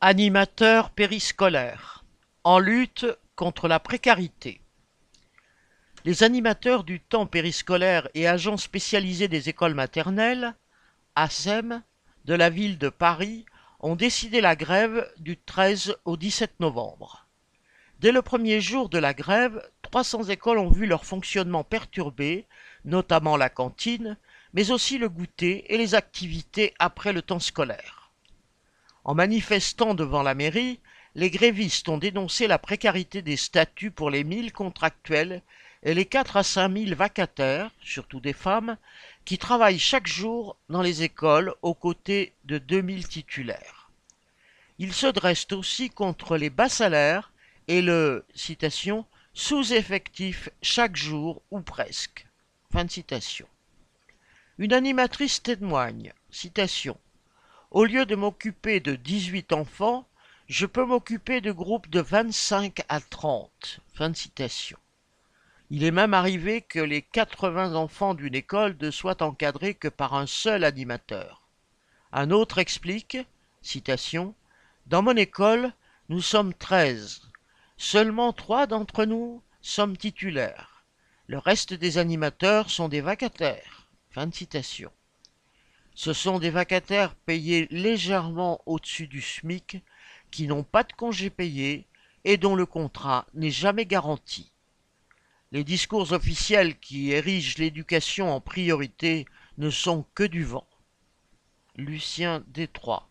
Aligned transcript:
Animateurs 0.00 0.90
périscolaires 0.90 2.04
en 2.44 2.60
lutte 2.60 3.04
contre 3.34 3.66
la 3.66 3.80
précarité. 3.80 4.60
Les 6.04 6.22
animateurs 6.22 6.84
du 6.84 7.00
temps 7.00 7.26
périscolaire 7.26 8.08
et 8.14 8.28
agents 8.28 8.58
spécialisés 8.58 9.26
des 9.26 9.48
écoles 9.48 9.74
maternelles, 9.74 10.54
ASEM, 11.16 11.82
de 12.26 12.34
la 12.34 12.48
ville 12.48 12.78
de 12.78 12.90
Paris 12.90 13.44
ont 13.80 13.96
décidé 13.96 14.40
la 14.40 14.54
grève 14.54 15.12
du 15.18 15.36
13 15.36 15.96
au 16.04 16.16
17 16.16 16.60
novembre. 16.60 17.26
Dès 17.98 18.12
le 18.12 18.22
premier 18.22 18.60
jour 18.60 18.88
de 18.88 18.98
la 18.98 19.14
grève, 19.14 19.68
300 19.82 20.28
écoles 20.28 20.58
ont 20.58 20.70
vu 20.70 20.86
leur 20.86 21.04
fonctionnement 21.04 21.64
perturbé, 21.64 22.46
notamment 22.84 23.36
la 23.36 23.50
cantine, 23.50 24.16
mais 24.52 24.70
aussi 24.70 24.96
le 24.96 25.08
goûter 25.08 25.74
et 25.74 25.76
les 25.76 25.96
activités 25.96 26.72
après 26.78 27.12
le 27.12 27.22
temps 27.22 27.40
scolaire. 27.40 27.97
En 29.08 29.14
manifestant 29.14 29.94
devant 29.94 30.22
la 30.22 30.34
mairie, 30.34 30.80
les 31.14 31.30
grévistes 31.30 31.88
ont 31.88 31.96
dénoncé 31.96 32.46
la 32.46 32.58
précarité 32.58 33.22
des 33.22 33.38
statuts 33.38 33.90
pour 33.90 34.10
les 34.10 34.22
1000 34.22 34.52
contractuels 34.52 35.40
et 35.82 35.94
les 35.94 36.04
4 36.04 36.36
à 36.36 36.42
5 36.42 36.70
000 36.76 36.94
vacataires, 36.94 37.70
surtout 37.80 38.20
des 38.20 38.34
femmes, 38.34 38.76
qui 39.24 39.38
travaillent 39.38 39.78
chaque 39.78 40.06
jour 40.06 40.58
dans 40.68 40.82
les 40.82 41.04
écoles 41.04 41.54
aux 41.62 41.72
côtés 41.72 42.34
de 42.44 42.58
2000 42.58 43.08
titulaires. 43.08 43.90
Ils 44.78 44.92
se 44.92 45.06
dressent 45.06 45.52
aussi 45.52 45.88
contre 45.88 46.36
les 46.36 46.50
bas 46.50 46.68
salaires 46.68 47.32
et 47.66 47.80
le 47.80 48.26
sous-effectif 49.32 50.50
chaque 50.60 50.96
jour 50.96 51.40
ou 51.50 51.62
presque. 51.62 52.26
Une 54.58 54.74
animatrice 54.74 55.42
témoigne, 55.42 56.12
Au 57.70 57.84
lieu 57.84 58.06
de 58.06 58.14
m'occuper 58.14 58.80
de 58.80 58.94
18 58.94 59.52
enfants, 59.52 60.08
je 60.46 60.64
peux 60.64 60.86
m'occuper 60.86 61.42
de 61.42 61.52
groupes 61.52 61.90
de 61.90 62.00
25 62.00 62.80
à 62.88 62.98
30. 62.98 63.80
Fin 63.92 64.08
de 64.08 64.16
citation. 64.16 64.78
Il 65.68 65.84
est 65.84 65.90
même 65.90 66.14
arrivé 66.14 66.62
que 66.62 66.78
les 66.78 67.02
80 67.02 67.74
enfants 67.74 68.14
d'une 68.14 68.34
école 68.34 68.74
ne 68.80 68.90
soient 68.90 69.22
encadrés 69.22 69.74
que 69.74 69.88
par 69.88 70.14
un 70.14 70.26
seul 70.26 70.64
animateur. 70.64 71.42
Un 72.10 72.30
autre 72.30 72.56
explique, 72.56 73.18
citation, 73.60 74.34
Dans 74.86 75.02
mon 75.02 75.16
école, 75.16 75.74
nous 76.08 76.22
sommes 76.22 76.54
13. 76.54 77.28
Seulement 77.76 78.32
trois 78.32 78.66
d'entre 78.66 79.04
nous 79.04 79.42
sommes 79.60 79.98
titulaires. 79.98 80.84
Le 81.26 81.36
reste 81.36 81.74
des 81.74 81.98
animateurs 81.98 82.70
sont 82.70 82.88
des 82.88 83.02
vacataires. 83.02 83.86
Ce 85.98 86.12
sont 86.12 86.38
des 86.38 86.50
vacataires 86.50 87.16
payés 87.16 87.66
légèrement 87.72 88.62
au-dessus 88.66 89.08
du 89.08 89.20
SMIC, 89.20 89.82
qui 90.30 90.46
n'ont 90.46 90.62
pas 90.62 90.84
de 90.84 90.92
congés 90.92 91.28
payés 91.28 91.88
et 92.22 92.36
dont 92.36 92.54
le 92.54 92.66
contrat 92.66 93.26
n'est 93.34 93.50
jamais 93.50 93.84
garanti. 93.84 94.52
Les 95.50 95.64
discours 95.64 96.12
officiels 96.12 96.78
qui 96.78 97.10
érigent 97.10 97.58
l'éducation 97.58 98.32
en 98.32 98.40
priorité 98.40 99.26
ne 99.56 99.70
sont 99.70 100.04
que 100.14 100.22
du 100.22 100.44
vent. 100.44 100.68
Lucien 101.74 102.44
Détroit 102.46 103.07